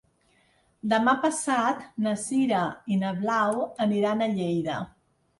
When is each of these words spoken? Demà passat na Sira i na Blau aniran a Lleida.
Demà 0.93 1.11
passat 1.25 1.83
na 2.05 2.13
Sira 2.21 2.61
i 2.95 2.97
na 3.01 3.11
Blau 3.19 3.61
aniran 3.85 4.23
a 4.23 4.29
Lleida. 4.39 4.79